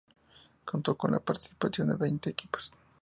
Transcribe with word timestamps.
Contó 0.65 0.97
con 0.97 1.11
la 1.11 1.19
participación 1.19 1.89
de 1.89 1.95
veinte 1.95 2.31
equipos. 2.31 2.73